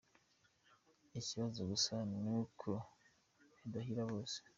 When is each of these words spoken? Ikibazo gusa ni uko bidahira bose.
Ikibazo 1.19 1.59
gusa 1.71 1.93
ni 2.21 2.29
uko 2.39 2.69
bidahira 3.57 4.03
bose. 4.11 4.37